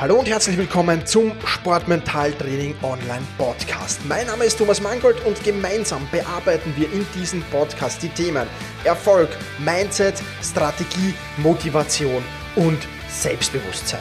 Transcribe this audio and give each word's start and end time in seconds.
Hallo 0.00 0.14
und 0.14 0.28
herzlich 0.28 0.56
willkommen 0.56 1.04
zum 1.06 1.32
Sportmentaltraining 1.44 2.76
Online 2.84 3.26
Podcast. 3.36 3.98
Mein 4.04 4.28
Name 4.28 4.44
ist 4.44 4.56
Thomas 4.56 4.80
Mangold 4.80 5.26
und 5.26 5.42
gemeinsam 5.42 6.06
bearbeiten 6.12 6.72
wir 6.76 6.86
in 6.92 7.04
diesem 7.16 7.42
Podcast 7.50 8.00
die 8.04 8.08
Themen 8.08 8.46
Erfolg, 8.84 9.28
Mindset, 9.58 10.22
Strategie, 10.40 11.14
Motivation 11.38 12.22
und 12.54 12.78
Selbstbewusstsein. 13.08 13.98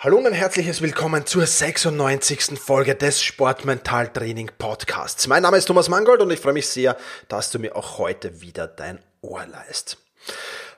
Hallo 0.00 0.18
und 0.18 0.26
ein 0.26 0.32
herzliches 0.32 0.82
Willkommen 0.82 1.24
zur 1.24 1.46
96. 1.46 2.58
Folge 2.58 2.96
des 2.96 3.22
Sportmentaltraining 3.22 4.50
Podcasts. 4.58 5.28
Mein 5.28 5.42
Name 5.42 5.56
ist 5.56 5.66
Thomas 5.66 5.88
Mangold 5.88 6.20
und 6.20 6.32
ich 6.32 6.40
freue 6.40 6.52
mich 6.52 6.66
sehr, 6.66 6.96
dass 7.28 7.52
du 7.52 7.60
mir 7.60 7.76
auch 7.76 7.98
heute 7.98 8.40
wieder 8.40 8.66
dein 8.66 8.98
Ohr 9.20 9.46
leist. 9.46 9.98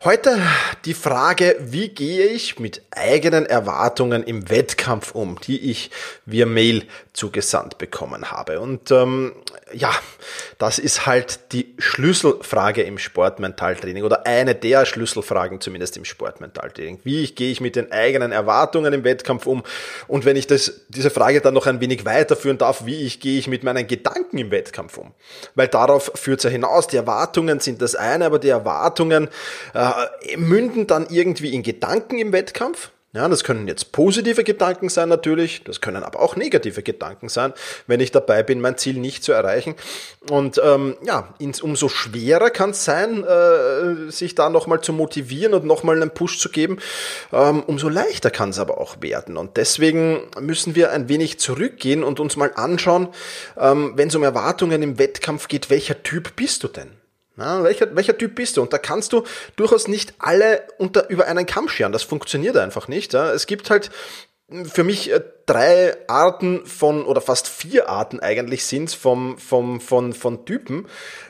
Heute 0.03 0.41
die 0.87 0.95
Frage, 0.95 1.57
wie 1.61 1.91
gehe 1.91 2.29
ich 2.29 2.59
mit 2.59 2.81
eigenen 2.91 3.45
Erwartungen 3.45 4.23
im 4.23 4.49
Wettkampf 4.49 5.15
um, 5.15 5.39
die 5.39 5.71
ich 5.71 5.91
via 6.25 6.47
Mail 6.47 6.87
zugesandt 7.13 7.77
bekommen 7.77 8.31
habe. 8.31 8.61
Und 8.61 8.91
ähm, 8.93 9.35
ja, 9.75 9.91
das 10.57 10.79
ist 10.79 11.05
halt 11.05 11.53
die 11.53 11.75
Schlüsselfrage 11.79 12.83
im 12.83 12.97
Sportmentaltraining 12.97 14.03
oder 14.03 14.27
eine 14.27 14.55
der 14.55 14.87
Schlüsselfragen 14.87 15.61
zumindest 15.61 15.99
im 15.99 16.07
Sportmentaltraining. 16.07 17.01
Wie 17.05 17.27
gehe 17.27 17.53
ich 17.53 17.61
mit 17.61 17.77
den 17.77 17.93
eigenen 17.93 18.33
Erwartungen 18.33 18.95
im 18.95 19.05
Wettkampf 19.05 19.47
um? 19.47 19.62
Und 20.09 20.25
wenn 20.25 20.37
ich 20.37 20.47
das, 20.47 20.81
diese 20.89 21.11
Frage 21.11 21.43
dann 21.43 21.53
noch 21.53 21.67
ein 21.67 21.81
wenig 21.83 22.07
weiterführen 22.07 22.57
darf, 22.57 22.87
wie 22.87 23.05
ich, 23.05 23.21
gehe 23.21 23.39
ich 23.39 23.48
mit 23.48 23.65
meinen 23.65 23.87
Gedanken 23.87 24.39
im 24.39 24.51
Wettkampf 24.51 24.97
um? 24.97 25.12
Weil 25.55 25.69
darauf 25.69 26.11
führt 26.15 26.39
es 26.39 26.45
ja 26.45 26.51
hinaus. 26.51 26.87
Die 26.87 26.97
Erwartungen 26.97 27.61
sind 27.61 27.83
das 27.83 27.95
eine, 27.95 28.25
aber 28.25 28.39
die 28.39 28.48
Erwartungen 28.48 29.29
äh, 29.75 29.90
münden 30.37 30.87
dann 30.87 31.06
irgendwie 31.11 31.55
in 31.55 31.62
Gedanken 31.62 32.19
im 32.19 32.33
Wettkampf. 32.33 32.91
Ja, 33.12 33.28
das 33.28 33.42
können 33.42 33.67
jetzt 33.67 33.91
positive 33.91 34.45
Gedanken 34.45 34.89
sein 34.89 35.09
natürlich, 35.09 35.64
das 35.64 35.81
können 35.81 36.05
aber 36.05 36.20
auch 36.20 36.37
negative 36.37 36.84
Gedanken 36.84 37.28
sein, 37.28 37.53
wenn 37.89 37.98
ich 37.98 38.12
dabei 38.12 38.45
bin, 38.45 38.61
mein 38.61 38.79
Ziel 38.79 38.98
nicht 38.98 39.25
zu 39.25 39.33
erreichen. 39.33 39.75
Und 40.31 40.62
ähm, 40.64 40.97
ja, 41.05 41.34
ins, 41.41 41.61
umso 41.61 41.89
schwerer 41.89 42.51
kann 42.51 42.70
es 42.70 42.84
sein, 42.84 43.25
äh, 43.25 44.12
sich 44.12 44.37
da 44.37 44.48
nochmal 44.48 44.81
zu 44.81 44.92
motivieren 44.92 45.55
und 45.55 45.64
nochmal 45.64 45.97
einen 45.97 46.12
Push 46.12 46.39
zu 46.39 46.51
geben, 46.51 46.79
ähm, 47.33 47.64
umso 47.67 47.89
leichter 47.89 48.31
kann 48.31 48.51
es 48.51 48.61
aber 48.61 48.79
auch 48.79 49.03
werden. 49.03 49.36
Und 49.36 49.57
deswegen 49.57 50.29
müssen 50.39 50.77
wir 50.77 50.92
ein 50.92 51.09
wenig 51.09 51.41
zurückgehen 51.41 52.05
und 52.05 52.20
uns 52.20 52.36
mal 52.36 52.53
anschauen, 52.55 53.09
ähm, 53.59 53.95
wenn 53.97 54.07
es 54.07 54.14
um 54.14 54.23
Erwartungen 54.23 54.84
im 54.84 55.01
Wettkampf 55.01 55.48
geht, 55.48 55.69
welcher 55.69 56.01
Typ 56.05 56.36
bist 56.36 56.62
du 56.62 56.69
denn? 56.69 57.00
Ja, 57.41 57.64
welcher, 57.64 57.94
welcher 57.96 58.16
Typ 58.16 58.34
bist 58.34 58.56
du? 58.56 58.62
Und 58.62 58.72
da 58.72 58.78
kannst 58.78 59.12
du 59.12 59.24
durchaus 59.56 59.88
nicht 59.88 60.14
alle 60.19 60.62
unter, 60.78 61.08
über 61.08 61.27
einen 61.27 61.46
Kamm 61.46 61.69
scheren. 61.69 61.92
Das 61.92 62.02
funktioniert 62.02 62.56
einfach 62.56 62.86
nicht. 62.86 63.14
Ja. 63.14 63.33
Es 63.33 63.46
gibt 63.46 63.70
halt 63.70 63.91
für 64.64 64.83
mich 64.83 65.12
äh, 65.12 65.22
drei 65.46 65.96
Arten 66.08 66.66
von, 66.66 67.05
oder 67.05 67.20
fast 67.20 67.48
vier 67.48 67.88
Arten 67.88 68.20
eigentlich 68.20 68.64
sind 68.64 68.92
vom, 68.92 69.38
vom, 69.38 69.80
von, 69.80 70.12
von 70.12 70.44
Typen, 70.44 70.86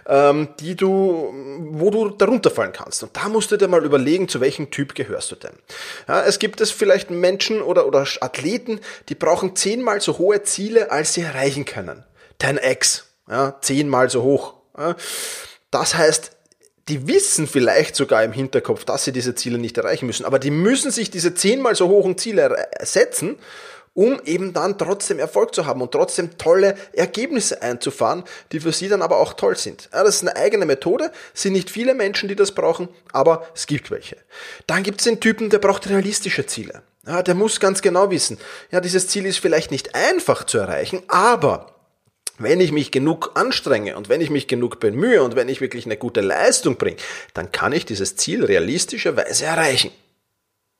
ähm, 0.06 0.48
die 0.58 0.74
du, 0.74 1.32
wo 1.70 1.90
du 1.90 2.08
darunter 2.10 2.50
fallen 2.50 2.72
kannst. 2.72 3.02
Und 3.02 3.16
da 3.16 3.28
musst 3.28 3.52
du 3.52 3.56
dir 3.56 3.68
mal 3.68 3.84
überlegen, 3.84 4.28
zu 4.28 4.40
welchem 4.40 4.70
Typ 4.70 4.94
gehörst 4.94 5.30
du 5.30 5.36
denn. 5.36 5.52
Ja, 6.08 6.22
es 6.22 6.38
gibt 6.38 6.60
es 6.60 6.70
vielleicht 6.70 7.10
Menschen 7.10 7.60
oder, 7.60 7.86
oder 7.86 8.06
Athleten, 8.20 8.80
die 9.08 9.14
brauchen 9.14 9.54
zehnmal 9.54 10.00
so 10.00 10.18
hohe 10.18 10.42
Ziele, 10.42 10.90
als 10.90 11.14
sie 11.14 11.22
erreichen 11.22 11.66
können. 11.66 12.04
10x, 12.40 13.02
ja, 13.28 13.58
zehnmal 13.60 14.08
so 14.08 14.22
hoch. 14.22 14.54
Ja. 14.78 14.96
Das 15.70 15.94
heißt, 15.94 16.32
die 16.88 17.06
wissen 17.06 17.46
vielleicht 17.46 17.94
sogar 17.94 18.24
im 18.24 18.32
Hinterkopf, 18.32 18.84
dass 18.84 19.04
sie 19.04 19.12
diese 19.12 19.34
Ziele 19.34 19.58
nicht 19.58 19.78
erreichen 19.78 20.06
müssen, 20.06 20.24
aber 20.24 20.38
die 20.38 20.50
müssen 20.50 20.90
sich 20.90 21.10
diese 21.10 21.34
zehnmal 21.34 21.76
so 21.76 21.88
hohen 21.88 22.18
Ziele 22.18 22.68
setzen, 22.82 23.38
um 23.94 24.20
eben 24.24 24.52
dann 24.52 24.78
trotzdem 24.78 25.18
Erfolg 25.18 25.54
zu 25.54 25.66
haben 25.66 25.82
und 25.82 25.92
trotzdem 25.92 26.38
tolle 26.38 26.76
Ergebnisse 26.92 27.62
einzufahren, 27.62 28.24
die 28.52 28.60
für 28.60 28.72
sie 28.72 28.88
dann 28.88 29.02
aber 29.02 29.18
auch 29.18 29.34
toll 29.34 29.56
sind. 29.56 29.88
Ja, 29.92 30.04
das 30.04 30.16
ist 30.16 30.22
eine 30.22 30.36
eigene 30.36 30.64
Methode, 30.64 31.12
sind 31.34 31.52
nicht 31.52 31.70
viele 31.70 31.94
Menschen, 31.94 32.28
die 32.28 32.36
das 32.36 32.52
brauchen, 32.52 32.88
aber 33.12 33.46
es 33.54 33.66
gibt 33.66 33.90
welche. 33.90 34.16
Dann 34.66 34.82
gibt 34.82 35.00
es 35.00 35.04
den 35.04 35.20
Typen, 35.20 35.50
der 35.50 35.58
braucht 35.58 35.88
realistische 35.88 36.46
Ziele. 36.46 36.82
Ja, 37.06 37.22
der 37.22 37.34
muss 37.34 37.60
ganz 37.60 37.82
genau 37.82 38.10
wissen, 38.10 38.38
ja, 38.70 38.80
dieses 38.80 39.08
Ziel 39.08 39.26
ist 39.26 39.38
vielleicht 39.38 39.70
nicht 39.70 39.94
einfach 39.94 40.44
zu 40.44 40.58
erreichen, 40.58 41.02
aber 41.08 41.79
wenn 42.40 42.60
ich 42.60 42.72
mich 42.72 42.90
genug 42.90 43.32
anstrenge 43.34 43.96
und 43.96 44.08
wenn 44.08 44.20
ich 44.20 44.30
mich 44.30 44.48
genug 44.48 44.80
bemühe 44.80 45.22
und 45.22 45.36
wenn 45.36 45.48
ich 45.48 45.60
wirklich 45.60 45.86
eine 45.86 45.96
gute 45.96 46.20
Leistung 46.20 46.76
bringe, 46.76 46.96
dann 47.34 47.52
kann 47.52 47.72
ich 47.72 47.86
dieses 47.86 48.16
Ziel 48.16 48.44
realistischerweise 48.44 49.44
erreichen. 49.44 49.90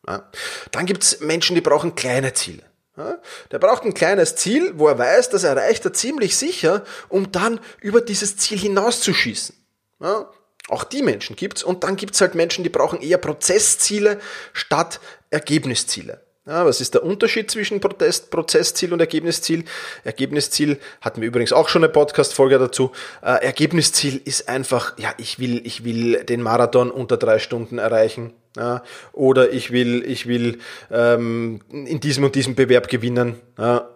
Ja. 0.07 0.29
Dann 0.71 0.87
gibt's 0.87 1.21
Menschen, 1.21 1.55
die 1.55 1.61
brauchen 1.61 1.95
kleine 1.95 2.33
Ziele. 2.33 2.63
Ja. 2.97 3.19
Der 3.51 3.59
braucht 3.59 3.85
ein 3.85 3.95
kleines 3.95 4.37
Ziel, 4.37 4.73
wo 4.77 4.89
er 4.89 4.99
weiß, 4.99 5.31
das 5.31 5.45
erreicht 5.45 5.85
er 5.85 5.93
ziemlich 5.93 6.37
sicher, 6.37 6.85
um 7.09 7.31
dann 7.31 7.61
über 7.81 8.01
dieses 8.01 8.37
Ziel 8.37 8.59
hinauszuschießen. 8.59 9.55
Ja. 10.01 10.31
Auch 10.69 10.85
die 10.85 11.03
Menschen 11.03 11.37
gibt's 11.37 11.63
und 11.63 11.85
dann 11.85 11.97
gibt's 11.97 12.21
halt 12.21 12.35
Menschen, 12.35 12.65
die 12.65 12.71
brauchen 12.71 13.01
eher 13.03 13.19
Prozessziele 13.19 14.21
statt 14.53 15.01
Ergebnisziele. 15.31 16.23
Ja, 16.47 16.65
was 16.65 16.81
ist 16.81 16.95
der 16.95 17.05
Unterschied 17.05 17.51
zwischen 17.51 17.81
Protest, 17.81 18.31
Prozessziel 18.31 18.95
und 18.95 19.01
Ergebnisziel? 19.01 19.65
Ergebnisziel 20.05 20.79
hatten 21.03 21.21
wir 21.21 21.29
übrigens 21.29 21.53
auch 21.53 21.69
schon 21.69 21.85
eine 21.85 21.93
Podcast-Folge 21.93 22.59
dazu. 22.59 22.93
Äh, 23.23 23.45
Ergebnisziel 23.45 24.23
ist 24.25 24.49
einfach, 24.49 24.99
ja, 24.99 25.13
ich 25.19 25.39
will, 25.39 25.61
ich 25.67 25.85
will 25.85 26.25
den 26.25 26.41
Marathon 26.41 26.91
unter 26.91 27.19
drei 27.19 27.39
Stunden 27.39 27.77
erreichen. 27.77 28.33
Ja, 28.57 28.83
oder 29.13 29.53
ich 29.53 29.71
will, 29.71 30.03
ich 30.05 30.27
will 30.27 30.59
ähm, 30.91 31.61
in 31.71 32.01
diesem 32.01 32.25
und 32.25 32.35
diesem 32.35 32.55
Bewerb 32.55 32.89
gewinnen. 32.89 33.39
Ja, 33.59 33.91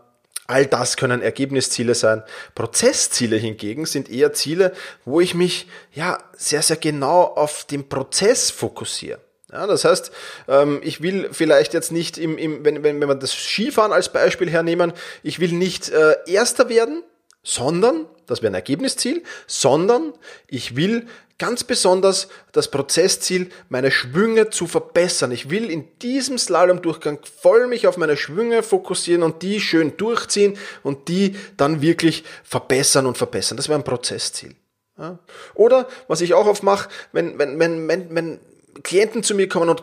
all 0.47 0.66
das 0.66 0.99
können 0.99 1.22
Ergebnisziele 1.22 1.94
sein. 1.94 2.22
Prozessziele 2.55 3.37
hingegen 3.37 3.87
sind 3.87 4.11
eher 4.11 4.34
Ziele, 4.34 4.75
wo 5.06 5.21
ich 5.21 5.34
mich 5.34 5.66
ja 5.93 6.19
sehr, 6.37 6.62
sehr 6.62 6.76
genau 6.76 7.22
auf 7.22 7.65
den 7.65 7.88
Prozess 7.88 8.50
fokussiere. 8.50 9.19
Ja, 9.55 9.69
das 9.69 9.85
heißt, 9.85 10.11
ähm, 10.49 10.81
ich 10.83 11.01
will 11.01 11.29
vielleicht 11.31 11.75
jetzt 11.75 11.93
nicht, 11.93 12.19
im, 12.19 12.37
im, 12.39 12.65
wenn, 12.65 12.83
wenn, 12.83 13.01
wenn 13.01 13.09
wir 13.09 13.15
das 13.15 13.33
Skifahren 13.33 13.93
als 13.93 14.09
Beispiel 14.09 14.51
hernehmen, 14.51 14.93
ich 15.23 15.39
will 15.39 15.53
nicht 15.53 15.91
äh, 15.91 16.17
Erster 16.27 16.69
werden, 16.69 17.05
sondern, 17.45 18.07
das 18.27 18.43
wäre 18.43 18.51
ein 18.51 18.57
Ergebnisziel, 18.57 19.23
sondern 19.47 20.13
ich 20.49 20.75
will 20.75 21.07
ganz 21.39 21.63
besonders 21.63 22.27
das 22.51 22.69
Prozessziel, 22.69 23.49
meine 23.69 23.93
Schwünge 23.93 24.51
zu 24.51 24.67
verbessern. 24.67 25.31
Ich 25.31 25.51
will 25.51 25.71
in 25.71 25.87
diesem 26.01 26.37
Slalomdurchgang 26.37 27.21
voll 27.23 27.69
mich 27.69 27.87
auf 27.87 27.97
meine 27.97 28.17
Schwünge 28.17 28.65
fokussieren 28.65 29.23
und 29.23 29.43
die 29.43 29.61
schön 29.61 29.97
durchziehen 29.97 30.59
und 30.83 31.07
die 31.07 31.37
dann 31.57 31.81
wirklich 31.81 32.25
verbessern 32.43 33.07
und 33.07 33.19
verbessern. 33.19 33.57
Das 33.57 33.69
wäre 33.69 33.79
ein 33.79 33.85
Prozessziel. 33.85 34.57
Ja. 34.99 35.21
Oder 35.55 35.87
was 36.09 36.21
ich 36.23 36.35
auch 36.35 36.47
oft 36.47 36.65
mache, 36.65 36.89
wenn, 37.13 37.39
wenn, 37.39 37.59
wenn, 37.61 37.87
wenn, 37.87 38.15
wenn 38.15 38.41
Klienten 38.83 39.23
zu 39.23 39.35
mir 39.35 39.49
kommen 39.49 39.71
und 39.71 39.83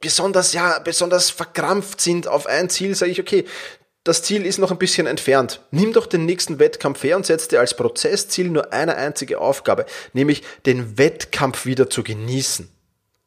besonders, 0.00 0.52
ja, 0.52 0.78
besonders 0.78 1.30
verkrampft 1.30 2.00
sind 2.00 2.26
auf 2.26 2.46
ein 2.46 2.70
Ziel, 2.70 2.94
sage 2.94 3.12
ich, 3.12 3.20
okay, 3.20 3.44
das 4.04 4.22
Ziel 4.22 4.46
ist 4.46 4.58
noch 4.58 4.70
ein 4.70 4.78
bisschen 4.78 5.06
entfernt. 5.06 5.60
Nimm 5.70 5.92
doch 5.92 6.06
den 6.06 6.24
nächsten 6.24 6.58
Wettkampf 6.58 7.02
her 7.02 7.16
und 7.16 7.26
setz 7.26 7.48
dir 7.48 7.60
als 7.60 7.76
Prozessziel 7.76 8.48
nur 8.48 8.72
eine 8.72 8.96
einzige 8.96 9.38
Aufgabe, 9.38 9.84
nämlich 10.14 10.42
den 10.64 10.96
Wettkampf 10.96 11.66
wieder 11.66 11.90
zu 11.90 12.02
genießen. 12.02 12.70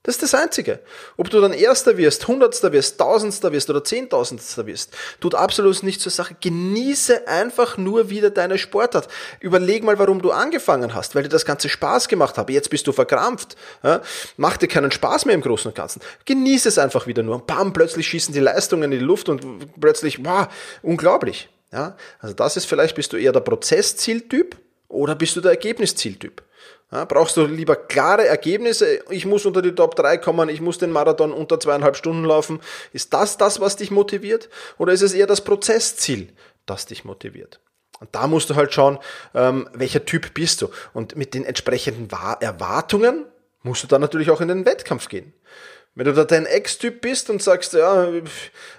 Das 0.05 0.15
ist 0.15 0.23
das 0.23 0.35
Einzige. 0.35 0.81
Ob 1.15 1.29
du 1.29 1.39
dann 1.39 1.53
Erster 1.53 1.95
wirst, 1.95 2.27
Hundertster 2.27 2.73
wirst, 2.73 2.97
Tausendster 2.97 3.53
wirst 3.53 3.69
oder 3.69 3.85
Zehntausendster 3.85 4.67
wirst, 4.67 4.93
tut 5.21 5.33
absolut 5.33 5.81
nichts 5.81 6.03
zur 6.03 6.11
Sache. 6.11 6.35
Genieße 6.41 7.25
einfach 7.29 7.77
nur 7.77 8.09
wieder 8.09 8.29
deine 8.29 8.57
Sportart. 8.57 9.07
Überleg 9.39 9.81
mal, 9.81 9.97
warum 9.99 10.21
du 10.21 10.31
angefangen 10.31 10.93
hast, 10.93 11.15
weil 11.15 11.23
dir 11.23 11.29
das 11.29 11.45
Ganze 11.45 11.69
Spaß 11.69 12.09
gemacht 12.09 12.37
hat. 12.37 12.49
Jetzt 12.49 12.69
bist 12.69 12.85
du 12.85 12.91
verkrampft. 12.91 13.55
Ja? 13.81 14.01
Mach 14.35 14.57
dir 14.57 14.67
keinen 14.67 14.91
Spaß 14.91 15.23
mehr 15.23 15.35
im 15.35 15.41
Großen 15.41 15.69
und 15.69 15.75
Ganzen. 15.75 16.01
Genieße 16.25 16.67
es 16.67 16.77
einfach 16.77 17.07
wieder 17.07 17.23
nur. 17.23 17.35
Und 17.35 17.47
bam, 17.47 17.71
plötzlich 17.71 18.05
schießen 18.09 18.33
die 18.33 18.41
Leistungen 18.41 18.91
in 18.91 18.91
die 18.91 19.05
Luft 19.05 19.29
und 19.29 19.79
plötzlich, 19.79 20.25
wow, 20.25 20.47
unglaublich. 20.81 21.47
Ja? 21.71 21.95
Also 22.19 22.35
das 22.35 22.57
ist 22.57 22.65
vielleicht, 22.65 22.95
bist 22.95 23.13
du 23.13 23.17
eher 23.17 23.31
der 23.31 23.39
Prozesszieltyp 23.39 24.57
oder 24.89 25.15
bist 25.15 25.37
du 25.37 25.39
der 25.39 25.51
Ergebniszieltyp. 25.51 26.43
Ja, 26.93 27.05
brauchst 27.05 27.37
du 27.37 27.47
lieber 27.47 27.75
klare 27.75 28.27
Ergebnisse? 28.27 28.99
Ich 29.09 29.25
muss 29.25 29.47
unter 29.47 29.63
die 29.63 29.73
Top 29.73 29.95
3 29.95 30.19
kommen, 30.19 30.47
ich 30.47 30.61
muss 30.61 30.77
den 30.77 30.91
Marathon 30.91 31.33
unter 31.33 31.59
zweieinhalb 31.59 31.97
Stunden 31.97 32.23
laufen. 32.23 32.59
Ist 32.91 33.15
das 33.15 33.37
das, 33.37 33.59
was 33.59 33.77
dich 33.77 33.89
motiviert? 33.89 34.47
Oder 34.77 34.93
ist 34.93 35.01
es 35.01 35.13
eher 35.13 35.25
das 35.25 35.41
Prozessziel, 35.41 36.31
das 36.67 36.85
dich 36.85 37.03
motiviert? 37.03 37.59
Und 37.99 38.13
da 38.13 38.27
musst 38.27 38.51
du 38.51 38.55
halt 38.55 38.75
schauen, 38.75 38.99
ähm, 39.33 39.67
welcher 39.73 40.05
Typ 40.05 40.35
bist 40.35 40.61
du. 40.61 40.69
Und 40.93 41.15
mit 41.15 41.33
den 41.33 41.45
entsprechenden 41.45 42.09
Erwartungen 42.39 43.25
musst 43.63 43.81
du 43.81 43.87
dann 43.87 44.01
natürlich 44.01 44.29
auch 44.29 44.41
in 44.41 44.49
den 44.49 44.67
Wettkampf 44.67 45.09
gehen. 45.09 45.33
Wenn 45.95 46.05
du 46.05 46.13
da 46.13 46.23
dein 46.23 46.47
Ex-Typ 46.47 47.01
bist 47.01 47.29
und 47.29 47.43
sagst, 47.43 47.73
ja, 47.73 48.07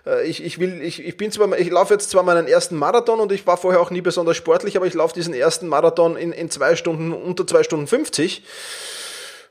äh, 0.05 0.27
ich, 0.27 0.43
ich 0.43 0.59
will, 0.59 0.83
ich, 0.83 1.05
ich 1.05 1.17
bin 1.17 1.31
zwar, 1.31 1.57
ich 1.57 1.71
laufe 1.71 1.95
jetzt 1.95 2.11
zwar 2.11 2.25
meinen 2.25 2.49
ersten 2.49 2.77
Marathon 2.77 3.21
und 3.21 3.31
ich 3.31 3.47
war 3.47 3.57
vorher 3.57 3.81
auch 3.81 3.91
nie 3.91 4.01
besonders 4.01 4.37
sportlich, 4.37 4.77
aber 4.77 4.87
ich 4.87 4.95
laufe 4.95 5.15
diesen 5.15 5.33
ersten 5.33 5.69
Marathon 5.69 6.17
in, 6.17 6.33
in 6.33 6.51
zwei 6.51 6.75
Stunden, 6.75 7.13
unter 7.13 7.47
zwei 7.47 7.63
Stunden 7.63 7.87
50. 7.87 8.43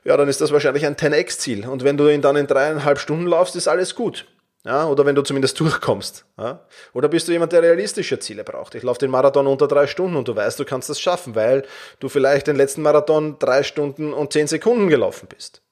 ja, 0.04 0.16
dann 0.18 0.28
ist 0.28 0.42
das 0.42 0.52
wahrscheinlich 0.52 0.84
ein 0.84 0.96
10x-Ziel. 0.96 1.66
Und 1.66 1.84
wenn 1.84 1.96
du 1.96 2.06
ihn 2.08 2.20
dann 2.20 2.36
in 2.36 2.46
dreieinhalb 2.46 2.98
Stunden 2.98 3.26
laufst, 3.26 3.56
ist 3.56 3.66
alles 3.66 3.94
gut. 3.94 4.26
Ja, 4.66 4.86
oder 4.86 5.06
wenn 5.06 5.14
du 5.14 5.22
zumindest 5.22 5.58
durchkommst. 5.60 6.24
Ja? 6.38 6.66
Oder 6.94 7.08
bist 7.08 7.28
du 7.28 7.32
jemand, 7.32 7.52
der 7.52 7.62
realistische 7.62 8.18
Ziele 8.18 8.44
braucht? 8.44 8.74
Ich 8.74 8.82
laufe 8.82 8.98
den 8.98 9.10
Marathon 9.10 9.46
unter 9.46 9.68
drei 9.68 9.86
Stunden 9.86 10.16
und 10.16 10.28
du 10.28 10.36
weißt, 10.36 10.58
du 10.58 10.64
kannst 10.64 10.88
das 10.88 11.00
schaffen, 11.00 11.34
weil 11.34 11.64
du 12.00 12.08
vielleicht 12.08 12.46
den 12.46 12.56
letzten 12.56 12.80
Marathon 12.80 13.38
drei 13.38 13.62
Stunden 13.62 14.12
und 14.14 14.32
zehn 14.32 14.46
Sekunden 14.46 14.88
gelaufen 14.88 15.28
bist. 15.28 15.63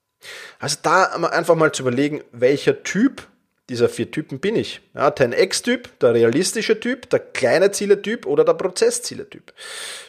Also 0.59 0.79
da 0.83 1.05
einfach 1.05 1.55
mal 1.55 1.73
zu 1.73 1.83
überlegen, 1.83 2.23
welcher 2.33 2.83
Typ 2.83 3.27
dieser 3.69 3.89
vier 3.89 4.11
Typen 4.11 4.41
bin 4.41 4.57
ich. 4.57 4.81
Ja, 4.95 5.09
10x-Typ, 5.09 5.99
der 6.01 6.15
realistische 6.15 6.79
Typ, 6.79 7.09
der 7.11 7.21
kleine 7.21 7.71
Ziele-Typ 7.71 8.27
oder 8.27 8.45
der 8.45 8.55
Prozessziele-Typ. 8.55 9.53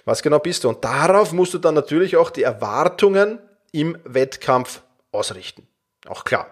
Was 0.05 0.21
genau 0.21 0.39
bist 0.39 0.63
du? 0.63 0.69
Und 0.69 0.83
darauf 0.83 1.31
musst 1.31 1.53
du 1.53 1.59
dann 1.59 1.75
natürlich 1.75 2.17
auch 2.17 2.29
die 2.29 2.43
Erwartungen 2.43 3.39
im 3.71 3.97
Wettkampf 4.03 4.81
ausrichten. 5.11 5.67
Auch 6.07 6.25
klar. 6.25 6.47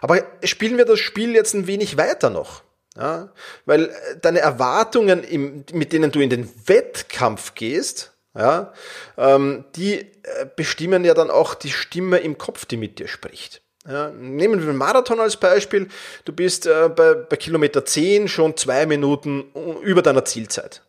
Aber 0.00 0.22
spielen 0.42 0.78
wir 0.78 0.84
das 0.84 0.98
Spiel 0.98 1.34
jetzt 1.34 1.54
ein 1.54 1.66
wenig 1.66 1.96
weiter 1.96 2.30
noch. 2.30 2.62
Ja, 2.96 3.32
weil 3.66 3.86
äh, 3.86 3.92
deine 4.22 4.38
Erwartungen, 4.38 5.24
im, 5.24 5.64
mit 5.72 5.92
denen 5.92 6.12
du 6.12 6.20
in 6.20 6.30
den 6.30 6.48
Wettkampf 6.68 7.54
gehst, 7.54 8.12
ja, 8.36 8.72
ähm, 9.16 9.64
die 9.76 10.00
äh, 10.00 10.46
bestimmen 10.56 11.04
ja 11.04 11.14
dann 11.14 11.30
auch 11.30 11.54
die 11.54 11.70
Stimme 11.70 12.18
im 12.18 12.36
Kopf, 12.38 12.64
die 12.64 12.76
mit 12.76 12.98
dir 12.98 13.08
spricht. 13.08 13.62
Ja, 13.86 14.08
nehmen 14.10 14.60
wir 14.60 14.66
den 14.66 14.76
Marathon 14.76 15.20
als 15.20 15.36
Beispiel. 15.36 15.88
Du 16.24 16.32
bist 16.32 16.66
äh, 16.66 16.88
bei, 16.88 17.14
bei 17.14 17.36
Kilometer 17.36 17.84
10 17.84 18.28
schon 18.28 18.56
zwei 18.56 18.86
Minuten 18.86 19.52
über 19.82 20.00
deiner 20.00 20.24
Zielzeit. 20.24 20.82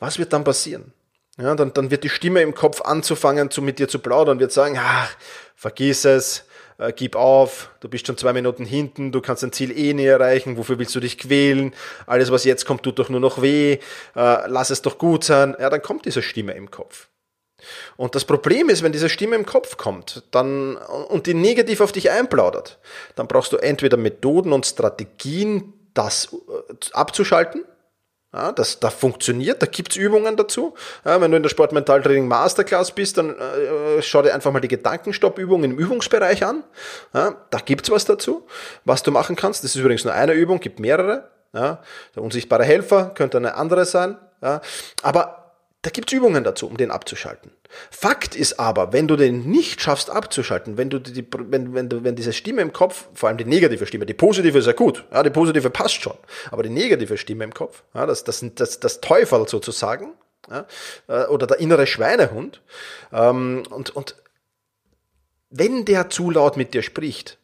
Was 0.00 0.18
wird 0.18 0.32
dann 0.32 0.44
passieren? 0.44 0.92
Ja, 1.38 1.54
dann, 1.54 1.72
dann 1.72 1.90
wird 1.90 2.04
die 2.04 2.08
Stimme 2.08 2.40
im 2.42 2.54
Kopf 2.54 2.80
anzufangen, 2.82 3.50
zu, 3.50 3.62
mit 3.62 3.78
dir 3.78 3.88
zu 3.88 3.98
plaudern, 3.98 4.38
wird 4.38 4.52
sagen, 4.52 4.78
ach, 4.78 5.14
vergiss 5.54 6.04
es, 6.04 6.44
äh, 6.78 6.92
gib 6.92 7.16
auf, 7.16 7.70
du 7.80 7.88
bist 7.88 8.06
schon 8.06 8.16
zwei 8.16 8.32
Minuten 8.32 8.64
hinten, 8.64 9.12
du 9.12 9.20
kannst 9.20 9.42
dein 9.42 9.52
Ziel 9.52 9.76
eh 9.76 9.94
nie 9.94 10.06
erreichen, 10.06 10.56
wofür 10.56 10.78
willst 10.78 10.94
du 10.94 11.00
dich 11.00 11.18
quälen, 11.18 11.74
alles 12.06 12.30
was 12.30 12.44
jetzt 12.44 12.66
kommt, 12.66 12.82
tut 12.82 12.98
doch 12.98 13.08
nur 13.08 13.20
noch 13.20 13.42
weh, 13.42 13.72
äh, 13.72 13.78
lass 14.14 14.70
es 14.70 14.82
doch 14.82 14.98
gut 14.98 15.24
sein, 15.24 15.56
ja, 15.58 15.70
dann 15.70 15.82
kommt 15.82 16.06
diese 16.06 16.22
Stimme 16.22 16.52
im 16.52 16.70
Kopf. 16.70 17.08
Und 17.96 18.14
das 18.14 18.24
Problem 18.24 18.68
ist, 18.68 18.82
wenn 18.82 18.92
diese 18.92 19.08
Stimme 19.08 19.34
im 19.36 19.46
Kopf 19.46 19.76
kommt 19.76 20.22
dann, 20.30 20.76
und 20.76 21.26
die 21.26 21.34
negativ 21.34 21.80
auf 21.80 21.92
dich 21.92 22.10
einplaudert, 22.10 22.78
dann 23.14 23.28
brauchst 23.28 23.52
du 23.52 23.56
entweder 23.56 23.96
Methoden 23.96 24.52
und 24.52 24.66
Strategien, 24.66 25.72
das 25.94 26.28
äh, 26.34 26.74
abzuschalten, 26.92 27.64
ja, 28.36 28.52
das, 28.52 28.78
das 28.80 28.92
funktioniert, 28.92 29.62
da 29.62 29.66
gibt's 29.66 29.96
Übungen 29.96 30.36
dazu. 30.36 30.74
Ja, 31.04 31.20
wenn 31.20 31.30
du 31.30 31.38
in 31.38 31.42
der 31.42 31.50
Sportmentaltraining 31.50 32.28
Masterclass 32.28 32.92
bist, 32.92 33.16
dann 33.16 33.30
äh, 33.30 34.02
schau 34.02 34.20
dir 34.20 34.34
einfach 34.34 34.52
mal 34.52 34.60
die 34.60 34.68
Gedankenstoppübung 34.68 35.64
im 35.64 35.78
Übungsbereich 35.78 36.44
an. 36.44 36.62
Ja, 37.14 37.34
da 37.50 37.58
gibt's 37.58 37.90
was 37.90 38.04
dazu, 38.04 38.46
was 38.84 39.02
du 39.02 39.10
machen 39.10 39.36
kannst. 39.36 39.64
Das 39.64 39.74
ist 39.74 39.80
übrigens 39.80 40.04
nur 40.04 40.12
eine 40.12 40.32
Übung, 40.32 40.60
gibt 40.60 40.80
mehrere. 40.80 41.30
Ja, 41.54 41.80
der 42.14 42.22
unsichtbare 42.22 42.64
Helfer 42.64 43.12
könnte 43.14 43.38
eine 43.38 43.54
andere 43.54 43.86
sein. 43.86 44.18
Ja, 44.42 44.60
aber 45.02 45.45
da 45.86 45.90
gibt's 45.90 46.12
Übungen 46.12 46.42
dazu, 46.42 46.66
um 46.66 46.76
den 46.76 46.90
abzuschalten. 46.90 47.52
Fakt 47.92 48.34
ist 48.34 48.58
aber, 48.58 48.92
wenn 48.92 49.06
du 49.06 49.14
den 49.14 49.48
nicht 49.48 49.80
schaffst 49.80 50.10
abzuschalten, 50.10 50.76
wenn 50.76 50.90
du 50.90 50.98
die, 50.98 51.24
wenn, 51.30 51.74
wenn, 51.74 52.02
wenn 52.02 52.16
diese 52.16 52.32
Stimme 52.32 52.62
im 52.62 52.72
Kopf, 52.72 53.06
vor 53.14 53.28
allem 53.28 53.38
die 53.38 53.44
negative 53.44 53.86
Stimme, 53.86 54.04
die 54.04 54.12
positive 54.12 54.58
ist 54.58 54.66
ja 54.66 54.72
gut, 54.72 55.04
ja, 55.12 55.22
die 55.22 55.30
positive 55.30 55.70
passt 55.70 56.02
schon, 56.02 56.16
aber 56.50 56.64
die 56.64 56.70
negative 56.70 57.16
Stimme 57.16 57.44
im 57.44 57.54
Kopf, 57.54 57.84
ja, 57.94 58.04
das, 58.04 58.24
das, 58.24 58.44
das, 58.56 58.80
das 58.80 59.00
Teufel 59.00 59.46
sozusagen, 59.46 60.14
ja, 60.50 60.66
äh, 61.06 61.26
oder 61.26 61.46
der 61.46 61.60
innere 61.60 61.86
Schweinehund, 61.86 62.62
ähm, 63.12 63.62
und, 63.70 63.94
und 63.94 64.16
wenn 65.50 65.84
der 65.84 66.10
zu 66.10 66.32
laut 66.32 66.56
mit 66.56 66.74
dir 66.74 66.82
spricht, 66.82 67.38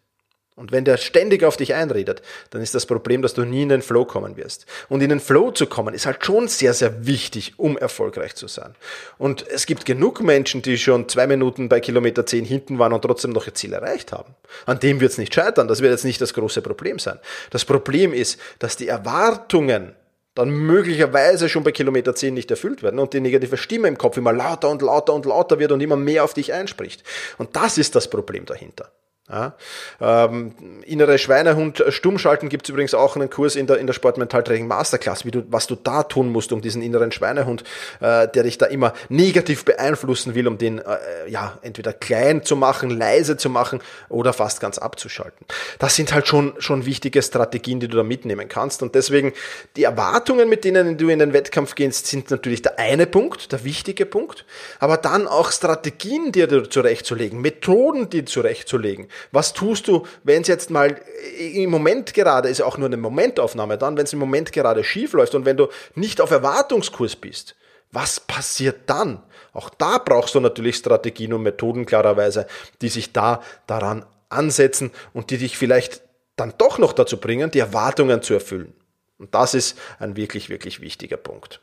und 0.54 0.70
wenn 0.70 0.84
der 0.84 0.98
ständig 0.98 1.44
auf 1.44 1.56
dich 1.56 1.72
einredet, 1.72 2.20
dann 2.50 2.60
ist 2.60 2.74
das 2.74 2.84
Problem, 2.84 3.22
dass 3.22 3.32
du 3.32 3.44
nie 3.44 3.62
in 3.62 3.70
den 3.70 3.80
Flow 3.80 4.04
kommen 4.04 4.36
wirst. 4.36 4.66
Und 4.90 5.02
in 5.02 5.08
den 5.08 5.18
Flow 5.18 5.50
zu 5.50 5.66
kommen, 5.66 5.94
ist 5.94 6.04
halt 6.04 6.24
schon 6.24 6.46
sehr, 6.46 6.74
sehr 6.74 7.06
wichtig, 7.06 7.54
um 7.56 7.78
erfolgreich 7.78 8.34
zu 8.34 8.48
sein. 8.48 8.74
Und 9.16 9.48
es 9.48 9.64
gibt 9.64 9.86
genug 9.86 10.20
Menschen, 10.20 10.60
die 10.60 10.76
schon 10.76 11.08
zwei 11.08 11.26
Minuten 11.26 11.70
bei 11.70 11.80
Kilometer 11.80 12.26
zehn 12.26 12.44
hinten 12.44 12.78
waren 12.78 12.92
und 12.92 13.00
trotzdem 13.00 13.30
noch 13.30 13.46
ihr 13.46 13.54
Ziel 13.54 13.72
erreicht 13.72 14.12
haben. 14.12 14.34
An 14.66 14.78
dem 14.78 15.00
wird 15.00 15.12
es 15.12 15.18
nicht 15.18 15.34
scheitern. 15.34 15.68
Das 15.68 15.80
wird 15.80 15.90
jetzt 15.90 16.04
nicht 16.04 16.20
das 16.20 16.34
große 16.34 16.60
Problem 16.60 16.98
sein. 16.98 17.18
Das 17.48 17.64
Problem 17.64 18.12
ist, 18.12 18.38
dass 18.58 18.76
die 18.76 18.88
Erwartungen 18.88 19.94
dann 20.34 20.50
möglicherweise 20.50 21.48
schon 21.48 21.64
bei 21.64 21.72
Kilometer 21.72 22.14
10 22.14 22.34
nicht 22.34 22.50
erfüllt 22.50 22.82
werden 22.82 22.98
und 22.98 23.14
die 23.14 23.20
negative 23.20 23.56
Stimme 23.56 23.88
im 23.88 23.96
Kopf 23.96 24.18
immer 24.18 24.32
lauter 24.32 24.68
und 24.68 24.82
lauter 24.82 25.14
und 25.14 25.24
lauter 25.24 25.58
wird 25.58 25.72
und 25.72 25.80
immer 25.80 25.96
mehr 25.96 26.24
auf 26.24 26.34
dich 26.34 26.52
einspricht. 26.52 27.02
Und 27.38 27.56
das 27.56 27.78
ist 27.78 27.94
das 27.94 28.08
Problem 28.08 28.44
dahinter. 28.44 28.90
Ja. 29.30 29.54
Ähm, 30.00 30.52
innere 30.84 31.16
Schweinehund 31.16 31.78
äh, 31.78 31.92
stummschalten 31.92 32.48
gibt 32.48 32.66
es 32.66 32.70
übrigens 32.70 32.92
auch 32.92 33.14
einen 33.14 33.30
Kurs 33.30 33.54
in 33.54 33.68
der, 33.68 33.78
in 33.78 33.86
der 33.86 33.94
Sportmentaltraining 33.94 34.66
Masterclass, 34.66 35.24
wie 35.24 35.30
du, 35.30 35.44
was 35.48 35.68
du 35.68 35.76
da 35.76 36.02
tun 36.02 36.32
musst, 36.32 36.52
um 36.52 36.60
diesen 36.60 36.82
inneren 36.82 37.12
Schweinehund, 37.12 37.62
äh, 38.00 38.26
der 38.26 38.42
dich 38.42 38.58
da 38.58 38.66
immer 38.66 38.92
negativ 39.08 39.64
beeinflussen 39.64 40.34
will, 40.34 40.48
um 40.48 40.58
den 40.58 40.80
äh, 40.80 41.28
ja 41.28 41.56
entweder 41.62 41.92
klein 41.92 42.44
zu 42.44 42.56
machen, 42.56 42.90
leise 42.90 43.36
zu 43.36 43.48
machen 43.48 43.80
oder 44.08 44.32
fast 44.32 44.60
ganz 44.60 44.78
abzuschalten. 44.78 45.46
Das 45.78 45.94
sind 45.94 46.12
halt 46.12 46.26
schon, 46.26 46.54
schon 46.58 46.84
wichtige 46.84 47.22
Strategien, 47.22 47.78
die 47.78 47.86
du 47.86 47.98
da 47.98 48.02
mitnehmen 48.02 48.48
kannst. 48.48 48.82
Und 48.82 48.96
deswegen 48.96 49.32
die 49.76 49.84
Erwartungen, 49.84 50.48
mit 50.48 50.64
denen 50.64 50.98
du 50.98 51.08
in 51.08 51.20
den 51.20 51.32
Wettkampf 51.32 51.76
gehst, 51.76 52.08
sind 52.08 52.32
natürlich 52.32 52.62
der 52.62 52.80
eine 52.80 53.06
Punkt, 53.06 53.52
der 53.52 53.62
wichtige 53.62 54.04
Punkt, 54.04 54.44
aber 54.80 54.96
dann 54.96 55.28
auch 55.28 55.52
Strategien, 55.52 56.32
dir 56.32 56.68
zurechtzulegen, 56.68 57.40
Methoden, 57.40 58.10
die 58.10 58.24
zurechtzulegen 58.24 59.08
was 59.30 59.52
tust 59.52 59.88
du, 59.88 60.06
wenn 60.24 60.42
es 60.42 60.48
jetzt 60.48 60.70
mal 60.70 61.00
im 61.38 61.70
Moment 61.70 62.14
gerade, 62.14 62.48
ist 62.48 62.62
auch 62.62 62.78
nur 62.78 62.86
eine 62.86 62.96
Momentaufnahme 62.96 63.78
dann, 63.78 63.96
wenn 63.96 64.04
es 64.04 64.12
im 64.12 64.18
Moment 64.18 64.52
gerade 64.52 64.84
schief 64.84 65.12
läuft 65.12 65.34
und 65.34 65.44
wenn 65.44 65.56
du 65.56 65.68
nicht 65.94 66.20
auf 66.20 66.30
Erwartungskurs 66.30 67.16
bist, 67.16 67.54
was 67.90 68.20
passiert 68.20 68.88
dann? 68.88 69.22
Auch 69.52 69.68
da 69.68 69.98
brauchst 69.98 70.34
du 70.34 70.40
natürlich 70.40 70.76
Strategien 70.76 71.32
und 71.32 71.42
Methoden 71.42 71.84
klarerweise, 71.84 72.46
die 72.80 72.88
sich 72.88 73.12
da 73.12 73.42
daran 73.66 74.06
ansetzen 74.30 74.90
und 75.12 75.30
die 75.30 75.38
dich 75.38 75.58
vielleicht 75.58 76.02
dann 76.36 76.54
doch 76.56 76.78
noch 76.78 76.94
dazu 76.94 77.18
bringen, 77.18 77.50
die 77.50 77.58
Erwartungen 77.58 78.22
zu 78.22 78.34
erfüllen. 78.34 78.72
Und 79.18 79.34
das 79.34 79.54
ist 79.54 79.78
ein 79.98 80.16
wirklich, 80.16 80.48
wirklich 80.48 80.80
wichtiger 80.80 81.18
Punkt. 81.18 81.60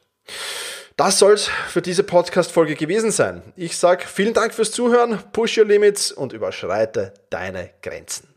Das 0.99 1.17
soll's 1.17 1.49
für 1.69 1.81
diese 1.81 2.03
Podcast-Folge 2.03 2.75
gewesen 2.75 3.11
sein. 3.11 3.41
Ich 3.55 3.77
sag 3.77 4.03
vielen 4.03 4.33
Dank 4.33 4.53
fürs 4.53 4.73
Zuhören, 4.73 5.17
push 5.31 5.57
your 5.57 5.63
limits 5.63 6.11
und 6.11 6.33
überschreite 6.33 7.13
deine 7.29 7.69
Grenzen. 7.81 8.28